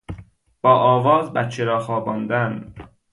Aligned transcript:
با 0.61 0.75
آواز 0.79 1.33
بچه 1.33 1.63
را 1.65 1.79
خواباندن 1.79 2.75